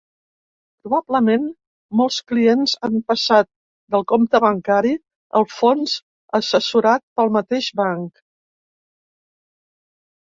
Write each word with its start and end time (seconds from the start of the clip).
Probablement 0.85 1.43
molts 1.99 2.15
clients 2.31 2.73
han 2.87 2.95
passat 3.11 3.47
del 3.95 4.05
compte 4.13 4.41
bancari 4.45 4.95
al 5.41 5.47
fons 5.59 5.93
assessorats 6.41 7.07
pel 7.21 7.33
mateix 7.37 7.69
banc. 7.83 8.25